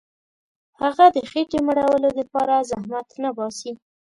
هغه 0.81 1.05
د 1.15 1.17
خېټي 1.29 1.59
مړولو 1.67 2.09
دپاره 2.19 2.65
زحمت 2.69 3.07
نه 3.23 3.29
باسي. 3.37 3.71